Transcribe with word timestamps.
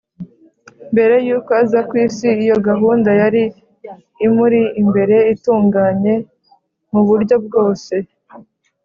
Mbere 0.93 1.15
y’uko 1.27 1.49
aza 1.61 1.79
kw’isi, 1.87 2.29
iyo 2.43 2.55
gahunda 2.67 3.09
yari 3.21 3.43
imuri 4.25 4.61
imbere, 4.81 5.15
itunganye 5.33 6.13
mu 6.91 7.01
buryo 7.07 7.35
bwose 7.45 7.93